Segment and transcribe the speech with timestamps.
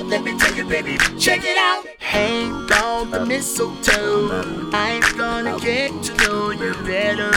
[0.05, 0.97] let me tell you, baby.
[1.24, 1.87] Check it out.
[2.01, 4.42] Hang on the mistletoe.
[4.74, 7.30] I'm gonna get to know you better.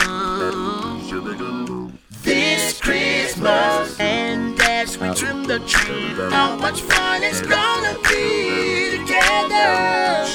[2.22, 10.26] This Christmas, and as we trim the tree, how much fun it's gonna be together.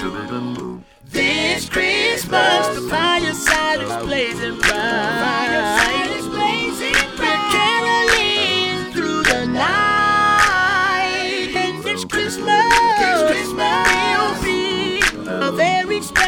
[1.11, 6.02] This Christmas, the fireside is blazing bright.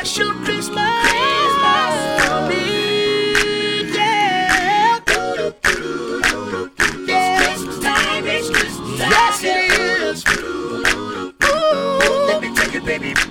[0.06, 0.78] Special Christmas.
[8.98, 10.24] Yes, it is.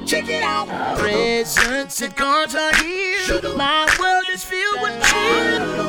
[0.04, 0.98] Check it out.
[0.98, 3.56] Presents and cards are here.
[3.56, 5.83] My world is filled with cheer.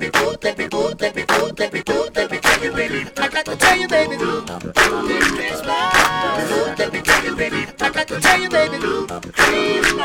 [0.00, 1.24] Let me, let me, let me,
[1.58, 1.82] let me,
[2.14, 3.10] let me tell you, baby.
[3.16, 4.16] I got to tell you, baby.
[4.16, 6.78] This Christmas.
[6.78, 7.66] Let me tell you, baby.
[7.80, 8.78] I got to tell you, baby.
[9.32, 9.98] Christmas.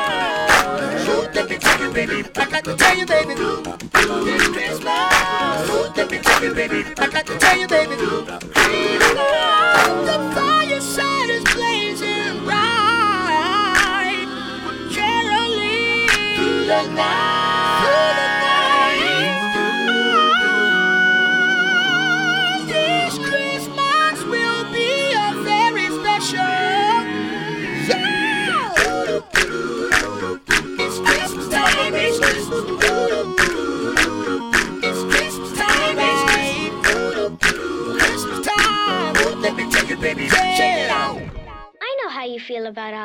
[1.35, 2.25] Let me tell you, baby.
[2.35, 3.35] I got to tell you, baby.
[3.35, 5.95] This Christmas.
[5.95, 6.85] Let me tell you, baby.
[6.97, 7.95] I got to tell you, baby.
[7.95, 8.52] Christmas.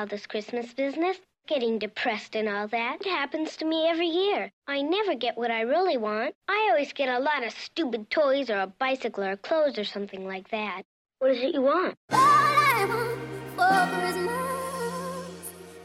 [0.09, 1.17] This Christmas business.
[1.47, 2.99] Getting depressed and all that.
[3.01, 4.51] It happens to me every year.
[4.67, 6.35] I never get what I really want.
[6.47, 10.27] I always get a lot of stupid toys or a bicycle or clothes or something
[10.27, 10.83] like that.
[11.21, 11.95] What is it you want?
[12.13, 13.19] All I want
[13.57, 14.29] for Christmas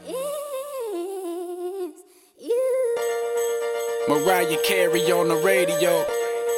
[0.06, 0.14] is
[2.40, 2.96] you.
[4.08, 6.04] Mariah Carey on the radio.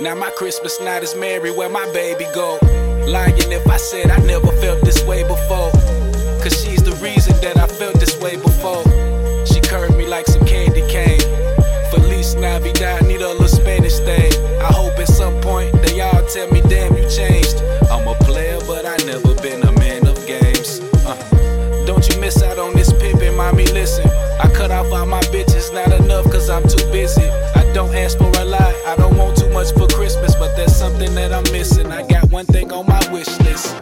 [0.00, 2.58] Now my Christmas night is merry where my baby go.
[3.06, 5.70] Lying if I said I never felt this way before.
[6.42, 6.75] Cause she's the reason
[7.42, 8.82] that I felt this way before.
[9.46, 11.20] She curved me like some candy cane.
[11.90, 14.32] Feliz Navidad, need a little Spanish thing.
[14.60, 17.62] I hope at some point they all tell me, damn, you changed.
[17.90, 20.80] I'm a player, but I never been a man of games.
[21.06, 21.16] Uh,
[21.86, 24.08] don't you miss out on this pimpin', mommy, listen.
[24.40, 27.28] I cut off all my bitches, not enough cause I'm too busy.
[27.54, 30.74] I don't ask for a lot, I don't want too much for Christmas, but there's
[30.74, 31.86] something that I'm missing.
[31.86, 33.74] I got one thing on my wish list.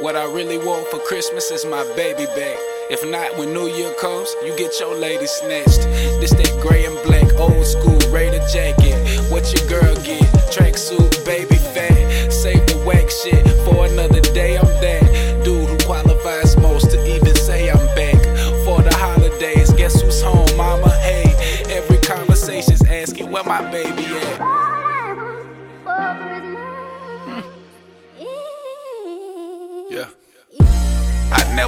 [0.00, 2.56] What I really want for Christmas is my baby back.
[2.88, 5.82] If not, when New Year comes, you get your lady snatched.
[6.22, 8.94] This that gray and black, old school Raider jacket.
[9.28, 10.22] What your girl get?
[10.54, 12.30] Tracksuit, baby fat.
[12.32, 14.56] Save the whack shit for another day.
[14.56, 18.22] I'm that dude who qualifies most to even say I'm back
[18.64, 19.72] for the holidays.
[19.72, 20.90] Guess who's home, mama?
[21.00, 21.34] Hey,
[21.74, 24.07] every conversation's asking where my baby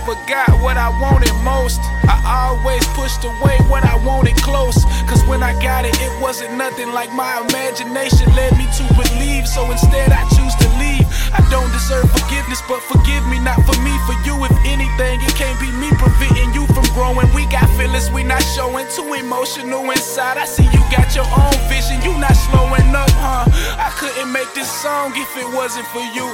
[0.00, 1.80] never got what I wanted most.
[2.08, 4.84] I always pushed away what I wanted close.
[5.04, 9.46] Cause when I got it, it wasn't nothing like my imagination led me to believe.
[9.46, 11.04] So instead, I choose to leave.
[11.36, 14.40] I don't deserve forgiveness, but forgive me, not for me, for you.
[14.44, 17.28] If anything, it can't be me preventing you from growing.
[17.34, 20.38] We got feelings we not showing, too emotional inside.
[20.38, 23.44] I see you got your own vision, you not slowing up, huh?
[23.76, 26.26] I couldn't make this song if it wasn't for you.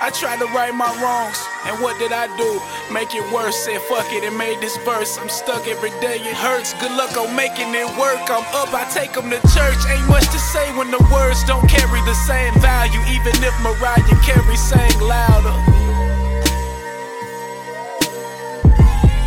[0.00, 2.60] I tried to right my wrongs, and what did I do?
[2.92, 5.18] Make it worse, said fuck it and made this verse.
[5.18, 6.74] I'm stuck every day, it hurts.
[6.74, 8.22] Good luck on making it work.
[8.26, 9.80] I'm up, I take them to church.
[9.88, 14.18] Ain't much to say when the words don't carry the same value, even if Mariah
[14.26, 15.54] Carey sang louder.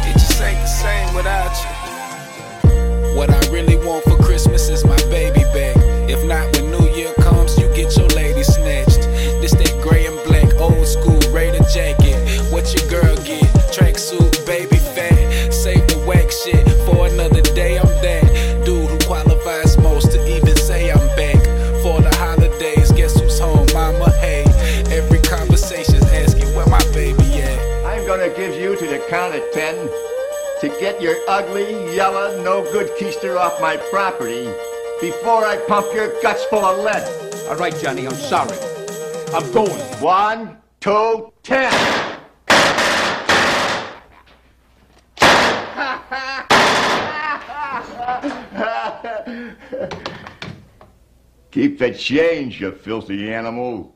[0.04, 1.72] It just ain't the same without you.
[3.16, 4.25] What I really want for
[29.06, 29.76] the count of ten
[30.62, 34.46] to get your ugly, yellow, no good keister off my property
[35.02, 37.04] before I pump your guts full of lead.
[37.50, 38.58] All right, Johnny, I'm sorry.
[39.34, 39.70] I'm going.
[40.02, 41.74] One, two, ten.
[51.52, 53.95] Keep the change, you filthy animal.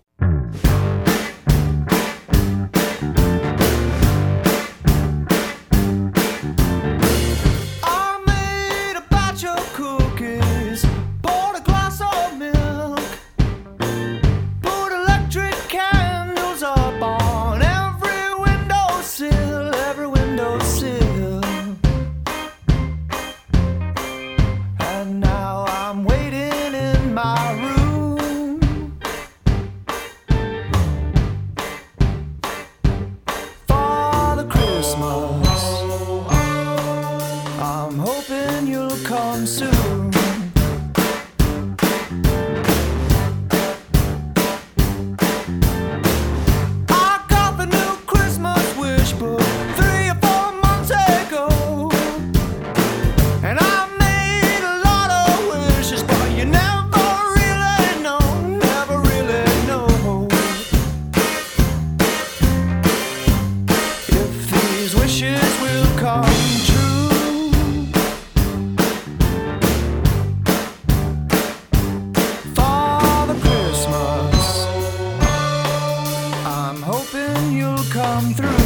[78.19, 78.58] come through.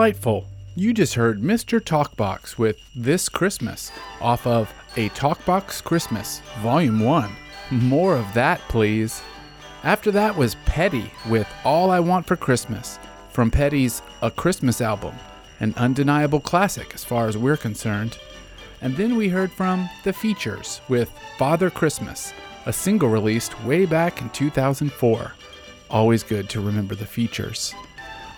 [0.00, 0.46] Delightful.
[0.76, 1.78] You just heard Mr.
[1.78, 3.92] Talkbox with This Christmas
[4.22, 7.30] off of A Talkbox Christmas, Volume 1.
[7.70, 9.20] More of that, please.
[9.84, 15.14] After that was Petty with All I Want for Christmas from Petty's A Christmas album,
[15.60, 18.16] an undeniable classic as far as we're concerned.
[18.80, 22.32] And then we heard from The Features with Father Christmas,
[22.64, 25.34] a single released way back in 2004.
[25.90, 27.74] Always good to remember the features.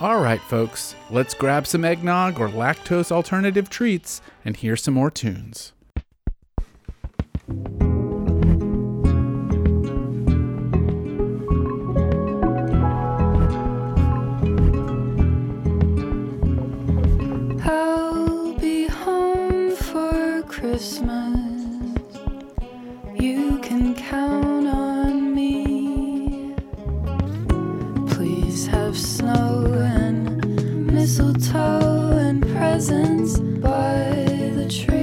[0.03, 5.13] All right, folks, let's grab some eggnog or lactose alternative treats and hear some more
[5.13, 5.73] tunes.
[17.65, 21.79] I'll be home for Christmas.
[23.15, 26.57] You can count on me.
[28.09, 29.52] Please have snow
[31.03, 35.02] mistletoe and presents by the tree.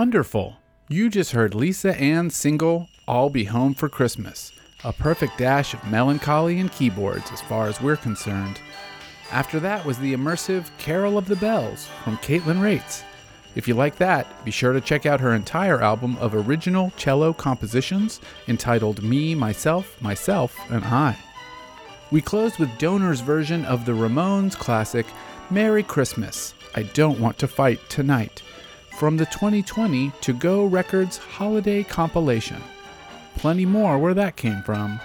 [0.00, 0.56] Wonderful.
[0.88, 4.50] You just heard Lisa Ann's single, I'll Be Home for Christmas,
[4.82, 8.62] a perfect dash of melancholy and keyboards as far as we're concerned.
[9.30, 13.04] After that was the immersive Carol of the Bells from Caitlin Rates.
[13.54, 17.34] If you like that, be sure to check out her entire album of original cello
[17.34, 21.14] compositions entitled Me, Myself, Myself, and I.
[22.10, 25.04] We closed with Donor's version of the Ramones classic
[25.50, 28.42] Merry Christmas, I Don't Want to Fight Tonight
[29.00, 32.60] from the 2020 To Go Records Holiday Compilation.
[33.36, 35.00] Plenty more where that came from.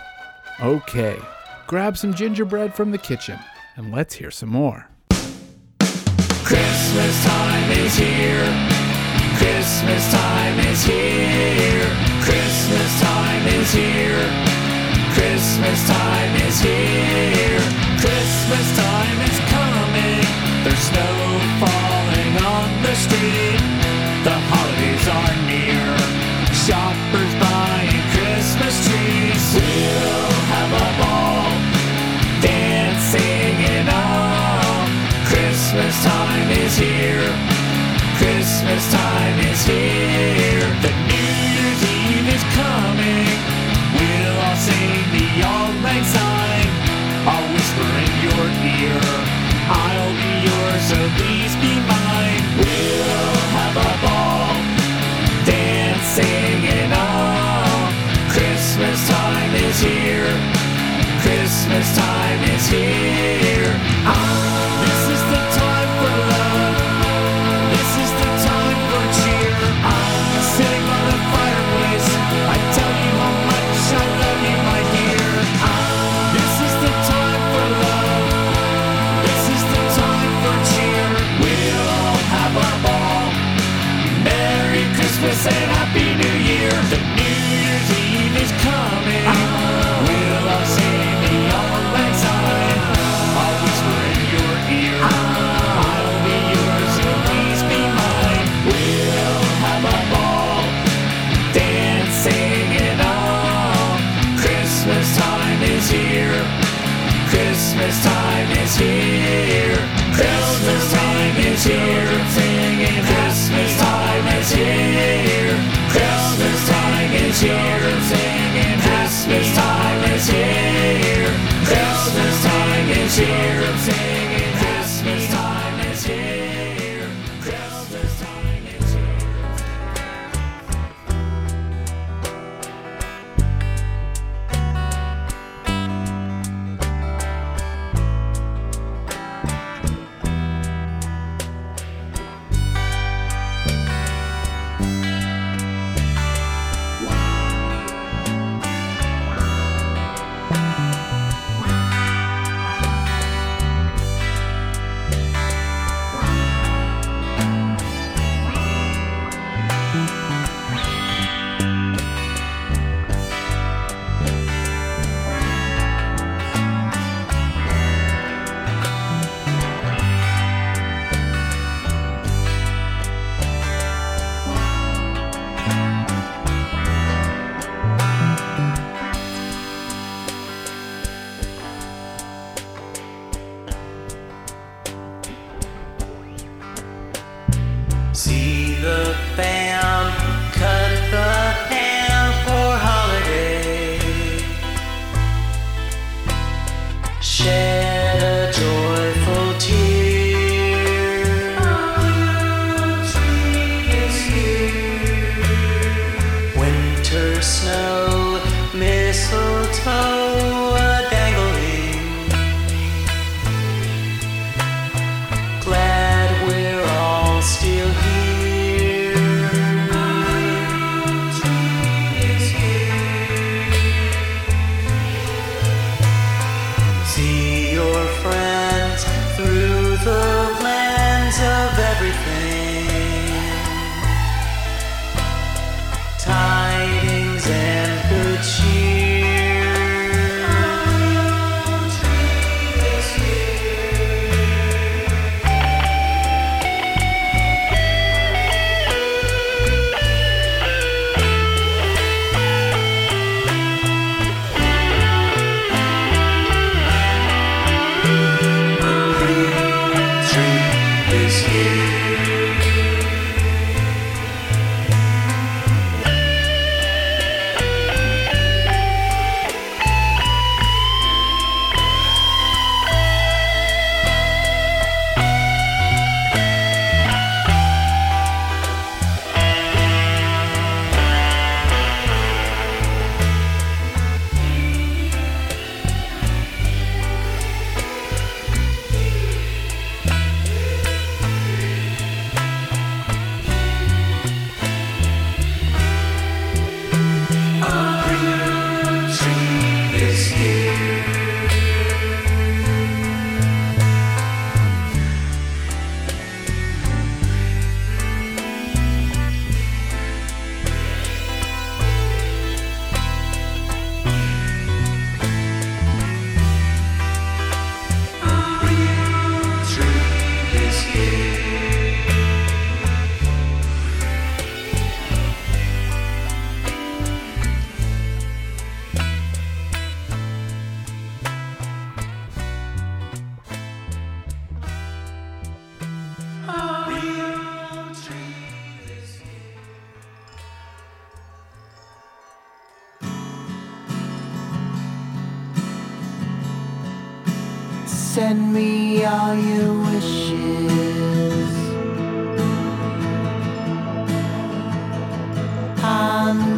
[0.61, 1.17] Okay,
[1.65, 3.39] grab some gingerbread from the kitchen
[3.77, 4.89] and let's hear some more.
[6.43, 8.43] Christmas time is here.
[9.39, 11.87] Christmas time is here.
[12.19, 14.27] Christmas time is here.
[15.15, 17.63] Christmas time is here.
[18.03, 20.19] Christmas time is coming.
[20.65, 23.84] There's snow falling on the street.
[24.25, 25.85] The holidays are near.
[26.65, 29.43] Shoppers buying Christmas trees.
[29.53, 31.53] We'll have a ball.
[32.41, 34.89] Dancing and all.
[35.29, 37.29] Christmas time is here.
[38.17, 40.73] Christmas time is here.
[40.81, 43.29] The New Year's Eve is coming.
[43.93, 46.24] We'll all sing the Auld Lang Syne.
[61.75, 63.34] Christmas time is here.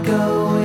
[0.10, 0.57] I'm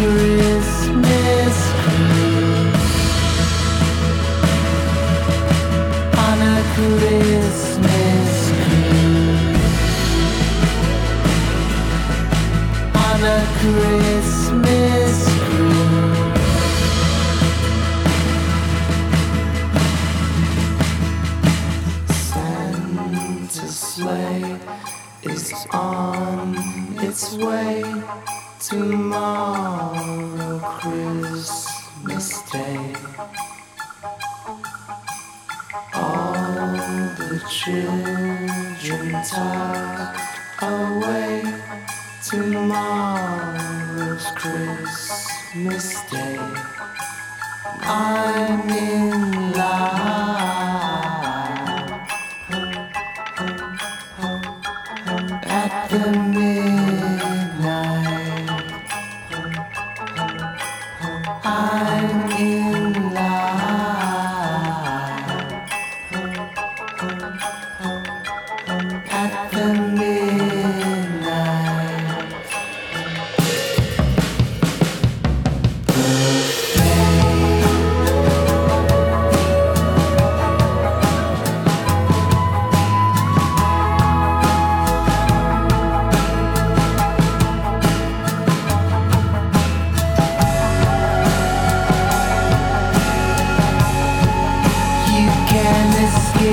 [0.00, 0.27] On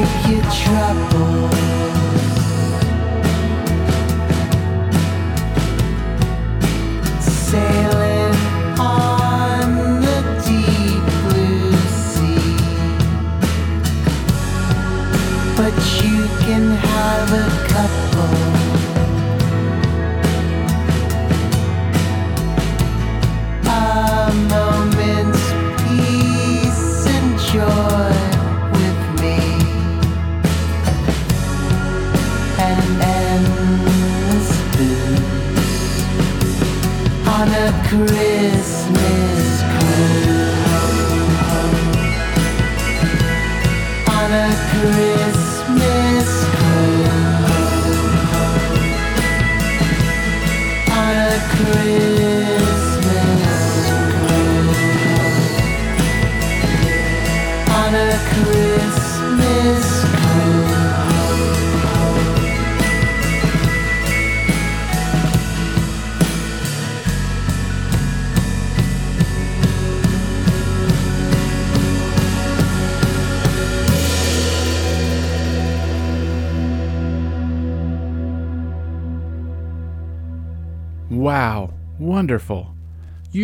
[0.06, 1.65] escape your troubles.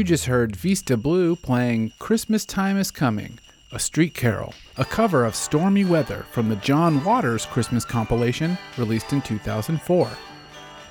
[0.02, 3.38] You just heard Vista Blue playing Christmas Time is Coming,
[3.72, 9.14] a street carol, a cover of Stormy Weather from the John Waters Christmas compilation released
[9.14, 10.10] in 2004.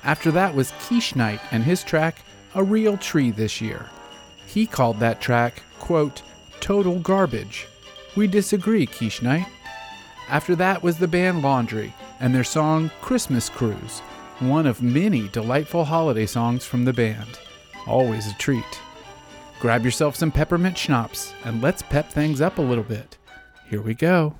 [0.05, 2.19] After that was Quiche Knight and his track
[2.55, 3.89] A Real Tree this year.
[4.47, 6.21] He called that track, quote,
[6.61, 7.67] total garbage.
[8.15, 9.47] We disagree, Quiche Knight.
[10.29, 13.99] After that was the band Laundry and their song Christmas Cruise,
[14.39, 17.39] one of many delightful holiday songs from the band.
[17.85, 18.79] Always a treat.
[19.61, 23.19] Grab yourself some peppermint schnapps and let's pep things up a little bit.
[23.69, 24.33] Here we go.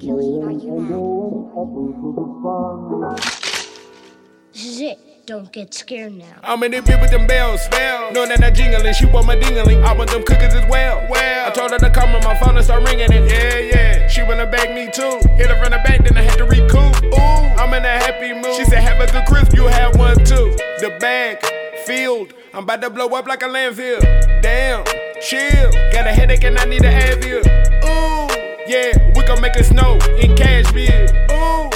[0.00, 0.98] Killy, are you mad?
[5.28, 5.42] This is it.
[5.42, 6.40] Don't get scared now.
[6.42, 8.14] I'm in the bed with them bells, bells.
[8.14, 9.82] Knowing that I jingling, she want my dingling.
[9.84, 11.06] I want them cookies as well.
[11.10, 13.30] Well, I told her to come on my phone and start ringing it.
[13.30, 14.08] Yeah, yeah.
[14.08, 15.20] She wanna bag me too.
[15.36, 17.04] Hit her from the back, then I had to recoup.
[17.04, 18.56] Ooh, I'm in a happy mood.
[18.56, 20.56] She said, Have a good Christmas, you have one too.
[20.80, 21.44] The bag
[21.84, 22.32] filled.
[22.54, 24.00] I'm about to blow up like a landfill.
[24.42, 24.84] Damn,
[25.20, 25.70] chill.
[25.92, 27.44] Got a headache and I need an Advil.
[27.84, 28.28] Ooh,
[28.66, 31.28] yeah, we gon' make it snow in Cashmere.
[31.32, 31.67] Ooh.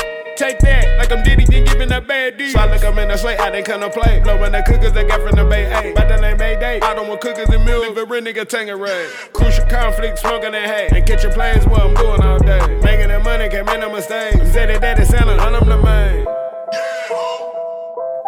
[0.43, 2.51] Take that, like I'm Diddy, then giving a bad deal.
[2.51, 4.19] So I look in the slate, I they come to play.
[4.19, 5.95] Blowing the cookers they got from the Bay A.
[5.95, 7.87] By the name Mayday, I don't want cookers and milk.
[7.87, 9.07] Leave a real nigga Tanqueray.
[9.33, 10.89] Crucial conflict, smoking that hay.
[10.99, 12.59] And catching plays what I'm doing all day.
[12.83, 14.35] Making that money, can't make no mistakes.
[14.51, 16.25] Said it, daddy, Santa, and I'm the man.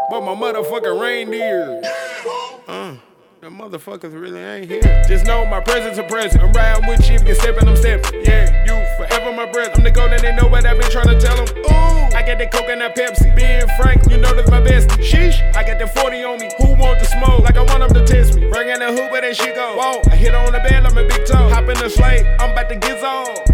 [0.09, 1.83] But my motherfucking reindeer.
[3.45, 5.05] The motherfuckers really ain't here.
[5.07, 6.43] Just know my presence a present.
[6.43, 8.25] I'm riding with you, if you stepping, I'm stepping.
[8.25, 9.77] Yeah, you forever my breath.
[9.77, 11.55] I'm the and they know what I've been trying to tell them.
[11.59, 13.37] Ooh, I got that coke and that Pepsi.
[13.37, 14.89] Being frank, you know that's my best.
[14.99, 16.49] Sheesh, I got that 40 on me.
[16.57, 17.41] Who want the smoke?
[17.41, 18.49] Like I want them to test me.
[18.49, 19.77] Bring in the hoop, where that shit go.
[19.77, 21.51] Whoa, I hit on the bed, I'm a big toe.
[21.51, 23.54] Hop in the sleigh, I'm about to get on.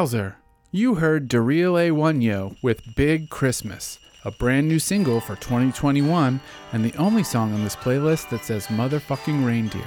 [0.00, 0.36] Wowzer!
[0.70, 1.90] You heard Daryl A.
[1.90, 6.40] One-Yo with Big Christmas, a brand new single for 2021
[6.72, 9.84] and the only song on this playlist that says motherfucking reindeer.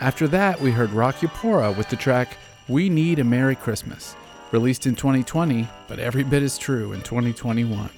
[0.00, 2.36] After that, we heard Rock Yapora with the track
[2.68, 4.14] We Need a Merry Christmas,
[4.52, 7.90] released in 2020, but every bit is true in 2021.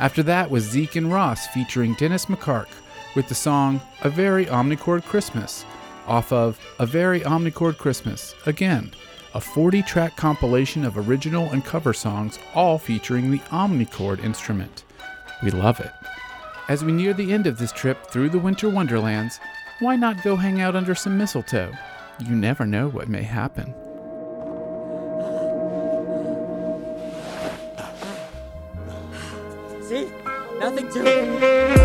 [0.00, 2.68] After that was Zeke and Ross featuring Dennis McCark
[3.14, 5.66] with the song A Very Omnichord Christmas,
[6.06, 8.90] off of A Very Omnichord Christmas, again,
[9.34, 14.84] a 40 track compilation of original and cover songs, all featuring the omnichord instrument.
[15.42, 15.90] We love it.
[16.68, 19.40] As we near the end of this trip through the winter wonderlands,
[19.80, 21.72] why not go hang out under some mistletoe?
[22.20, 23.74] You never know what may happen.
[29.82, 30.08] See?
[30.58, 31.83] Nothing to it.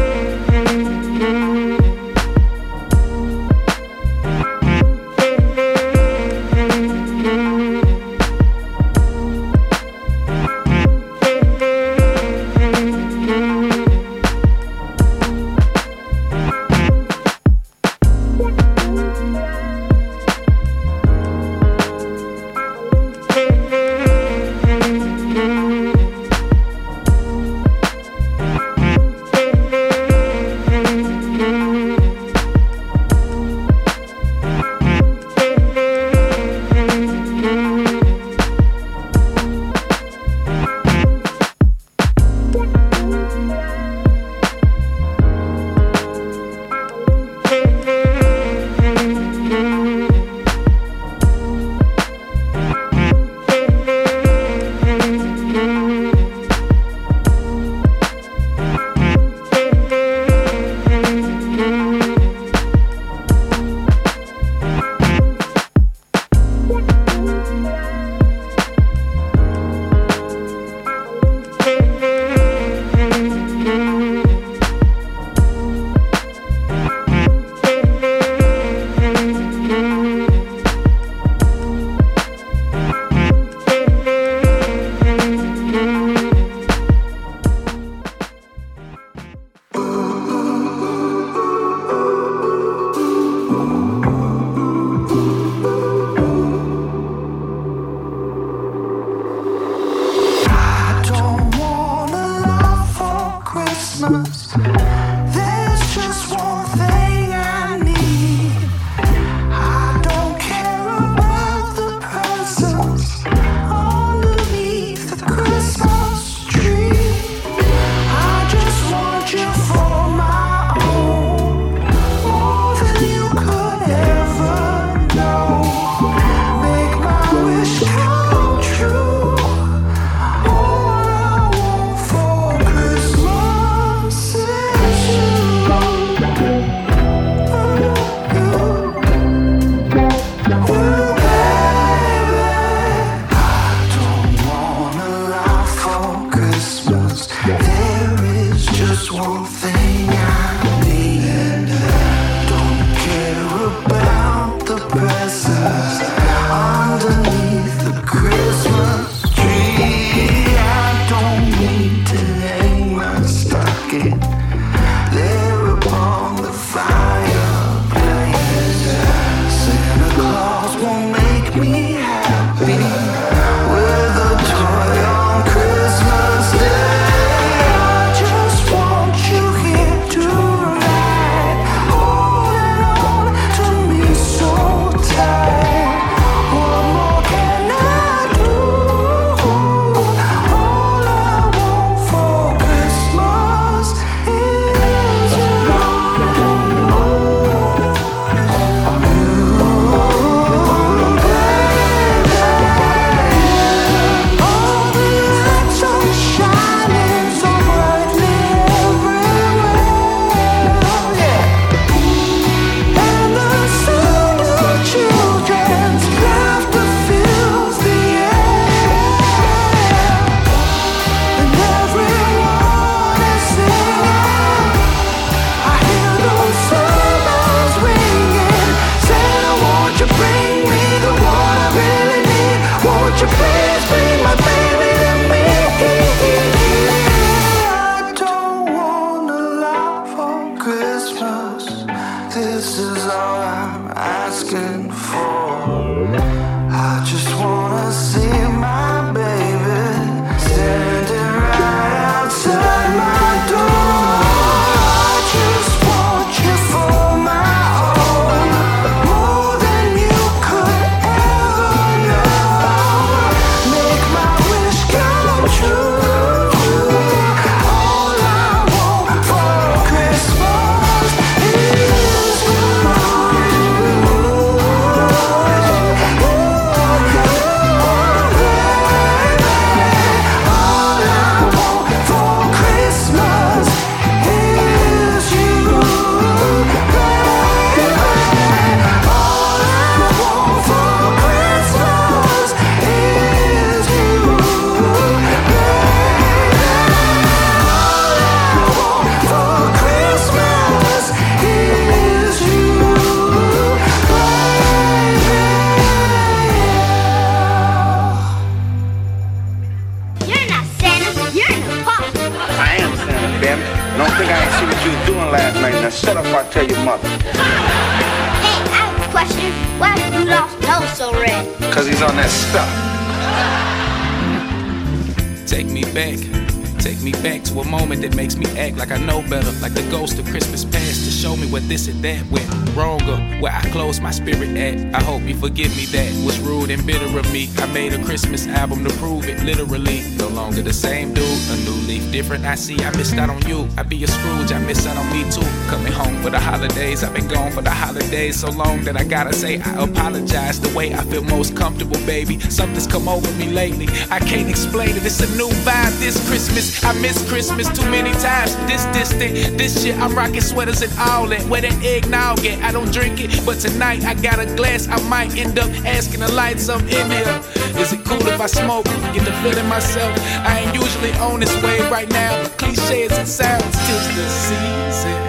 [330.79, 334.11] Past to show me where this and that went wrong or where I closed my
[334.11, 334.95] spirit at.
[334.95, 337.49] I hope you forgive me that was rude and bitter of me.
[337.57, 339.99] I made a Christmas album to prove it, literally.
[340.17, 342.45] No longer the same dude, a new leaf different.
[342.45, 343.67] I see I missed out on you.
[343.77, 345.47] I be a Scrooge, I miss out on me too.
[345.69, 349.03] Coming home for the holidays, I've been gone for the holidays so long that I
[349.03, 352.39] gotta say I apologize the way I feel most comfortable, baby.
[352.39, 353.87] Something's come over me lately.
[354.09, 355.05] I can't explain it.
[355.05, 356.83] It's a new vibe this Christmas.
[356.83, 358.55] I miss Christmas too many times.
[358.67, 359.95] This distant, this shit.
[359.97, 361.41] I'm rocking sweaters and all that.
[361.49, 362.61] Where that eggnog at?
[362.63, 364.87] I don't drink it, but tonight I got a glass.
[364.87, 367.41] I might end up asking to light some in here.
[367.81, 368.85] Is it cool if I smoke?
[368.85, 370.15] Get the feeling myself.
[370.45, 372.47] I ain't usually on this wave right now.
[372.59, 375.19] Cliche as it sounds, tis the season.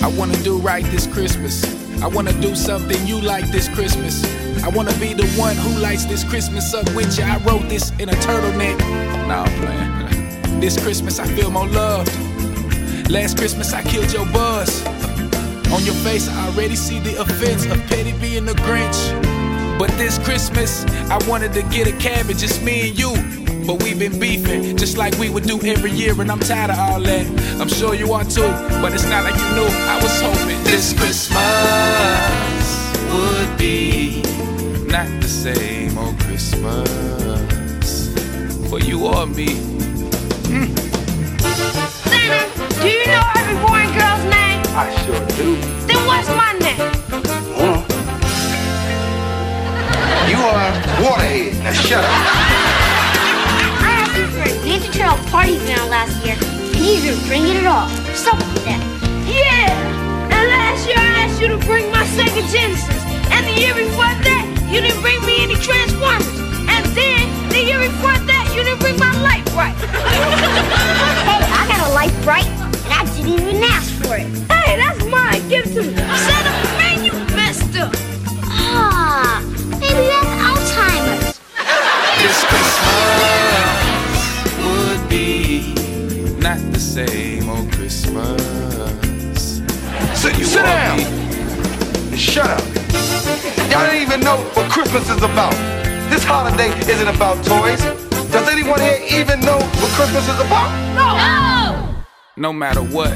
[0.04, 1.64] I wanna do right this Christmas.
[2.02, 4.24] I wanna do something you like this Christmas.
[4.62, 7.24] I wanna be the one who lights this Christmas up with you.
[7.24, 8.78] I wrote this in a turtleneck.
[9.26, 9.96] Nah, I'm playing.
[10.60, 12.25] This Christmas I feel more loved.
[13.08, 14.84] Last Christmas I killed your buzz.
[15.72, 19.78] On your face I already see the offense of petty being the Grinch.
[19.78, 23.12] But this Christmas I wanted to get a cabbage, just me and you.
[23.66, 26.78] but we've been beefing just like we would do every year, and I'm tired of
[26.78, 27.26] all that.
[27.60, 28.48] I'm sure you are too,
[28.80, 29.66] but it's not like you knew.
[29.66, 31.30] I was hoping this Christmas
[33.12, 34.22] would be
[34.86, 36.88] not the same old Christmas
[38.70, 39.85] for you or me.
[42.86, 44.62] Do you know every boy and girl's name?
[44.78, 45.58] I sure do.
[45.90, 46.78] Then what's my name?
[47.58, 47.82] Huh?
[50.30, 50.70] You are
[51.02, 51.58] Waterhead.
[51.66, 52.10] Now shut up.
[53.82, 54.54] I have this friend.
[54.62, 57.90] Ninja Turtle party down last year, and he's been bringing it all.
[58.06, 58.78] What's up with that?
[59.26, 60.30] Yeah!
[60.30, 63.02] And last year I asked you to bring my Sega Genesis.
[63.34, 66.38] And the year before that, you didn't bring me any Transformers.
[66.70, 69.74] And then, the year before that, you didn't bring my Lite-Brite.
[71.26, 72.65] Hey, I got a life bright, and I
[73.26, 74.26] didn't even ask for it.
[74.50, 75.48] Hey, that's mine.
[75.48, 75.94] Give it to me.
[75.94, 77.92] Santa, man, you messed up.
[78.44, 79.40] Ah,
[79.80, 81.26] maybe that's Alzheimer's.
[82.22, 83.06] This Christmas
[84.64, 85.74] would be
[86.40, 89.60] not the same old Christmas.
[90.20, 90.96] Sit, You sit down.
[90.96, 91.04] me.
[92.16, 92.62] Shut up.
[93.70, 95.52] Y'all don't even know what Christmas is about.
[96.10, 97.82] This holiday isn't about toys.
[98.30, 100.70] Does anyone here even know what Christmas is about?
[100.94, 101.16] No!
[101.16, 101.55] No
[102.52, 103.12] matter what,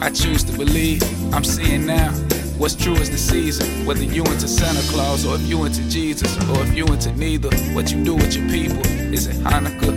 [0.00, 1.02] I choose to believe.
[1.34, 2.12] I'm seeing now.
[2.56, 3.84] What's true is the season.
[3.84, 7.50] Whether you into Santa Claus or if you into Jesus or if you into neither.
[7.74, 8.80] What you do with your people.
[9.12, 9.92] Is it Hanukkah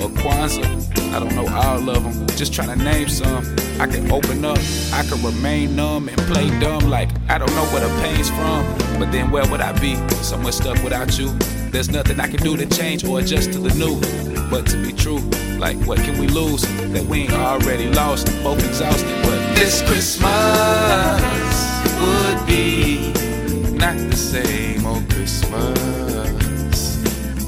[0.00, 1.12] or Kwanzaa?
[1.12, 2.26] I don't know all of them.
[2.36, 3.44] Just trying to name some.
[3.80, 4.58] I can open up.
[4.92, 9.00] I can remain numb and play dumb like I don't know where the pain's from.
[9.00, 9.96] But then where would I be?
[10.22, 11.28] So much stuck without you.
[11.72, 14.31] There's nothing I can do to change or adjust to the new.
[14.52, 15.16] But to be true,
[15.58, 16.60] like what can we lose
[16.92, 18.26] that we ain't already lost?
[18.42, 20.28] Both exhausted, but this Christmas
[21.96, 23.14] would be
[23.72, 25.80] not the same old Christmas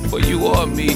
[0.08, 0.94] for you or me.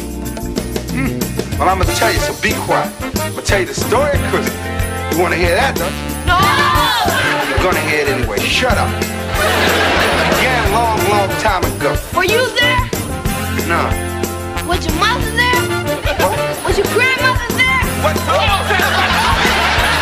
[0.96, 1.20] Hmm.
[1.58, 2.90] Well, I'm gonna tell you, so be quiet.
[3.02, 5.12] I'm gonna tell you the story of Christmas.
[5.12, 6.08] You wanna hear that, don't you?
[6.24, 6.40] No!
[7.52, 8.38] You're gonna hear it anyway.
[8.38, 8.88] Shut up.
[8.96, 9.04] It
[10.32, 11.92] began a long, long time ago.
[12.16, 12.80] Were you there?
[13.68, 13.84] No.
[14.66, 15.47] Was your mother there?
[17.98, 19.98] Was your grandmother there?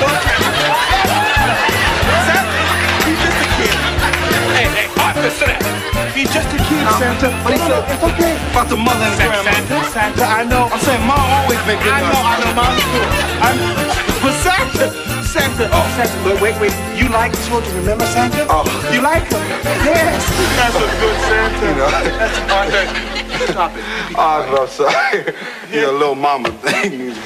[0.00, 0.14] What?
[4.54, 5.74] Hey, hey, Arthur, sit down.
[6.14, 7.28] He's just a kid, Santa.
[7.42, 8.34] But he said, it's okay.
[8.50, 9.52] About the mother and grandmother.
[9.52, 10.68] Santa, Santa, I know.
[10.72, 11.92] I'm saying mom always been good.
[11.92, 12.22] I know.
[12.22, 13.08] I know, mom's good.
[13.44, 13.56] I'm,
[14.22, 16.72] but Santa, Santa, oh, Santa, wait, wait, wait.
[16.96, 18.46] You like children, remember Santa?
[18.48, 18.62] Oh.
[18.94, 19.42] You like them?
[19.82, 20.22] Yes.
[20.54, 21.66] That's a good Santa.
[21.66, 21.90] You know.
[22.22, 22.86] That's Arthur.
[23.50, 23.82] Stop it.
[24.14, 25.34] Oh, I'm sorry.
[25.72, 27.18] Your little mama thing.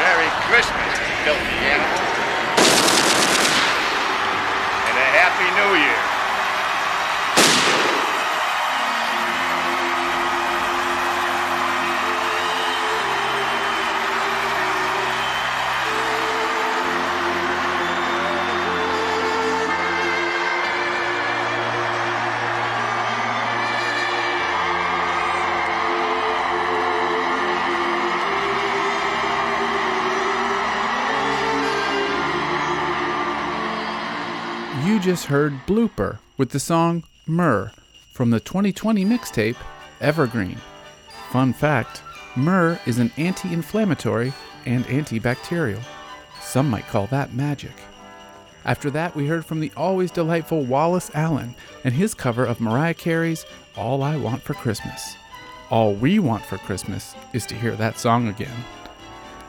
[0.00, 2.00] Merry Christmas, filthy animal.
[4.88, 6.05] And a Happy New Year.
[34.86, 37.72] You just heard Blooper with the song Myrrh
[38.12, 39.56] from the 2020 mixtape
[40.00, 40.60] Evergreen.
[41.32, 42.02] Fun fact
[42.36, 44.32] myrrh is an anti inflammatory
[44.64, 45.82] and antibacterial.
[46.40, 47.72] Some might call that magic.
[48.64, 52.94] After that, we heard from the always delightful Wallace Allen and his cover of Mariah
[52.94, 53.44] Carey's
[53.76, 55.16] All I Want for Christmas.
[55.68, 58.56] All we want for Christmas is to hear that song again.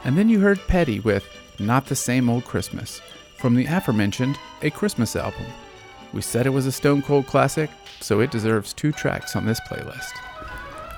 [0.03, 1.27] And then you heard Petty with
[1.59, 3.01] Not the Same Old Christmas
[3.37, 5.45] from the aforementioned A Christmas album.
[6.13, 7.69] We said it was a Stone Cold classic,
[7.99, 10.13] so it deserves two tracks on this playlist.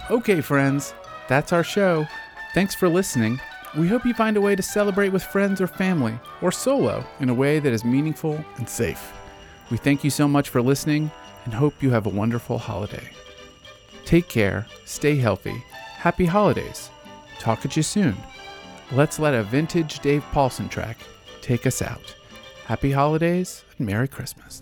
[0.10, 0.94] Okay, friends,
[1.28, 2.08] that's our show.
[2.54, 3.40] Thanks for listening.
[3.78, 7.30] We hope you find a way to celebrate with friends or family, or solo, in
[7.30, 9.14] a way that is meaningful and safe.
[9.70, 11.12] We thank you so much for listening
[11.46, 13.10] and hope you have a wonderful holiday.
[14.06, 15.64] Take care, stay healthy,
[15.98, 16.90] happy holidays.
[17.38, 18.18] Talk at you soon.
[18.92, 20.98] Let's let a vintage Dave Paulson track
[21.42, 22.16] take us out.
[22.70, 24.62] Happy holidays and Merry Christmas.